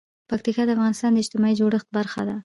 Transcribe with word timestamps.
پکتیا 0.29 0.63
د 0.65 0.69
افغانستان 0.75 1.11
د 1.13 1.17
اجتماعي 1.23 1.55
جوړښت 1.59 1.87
برخه 1.97 2.21
ده. 2.27 2.35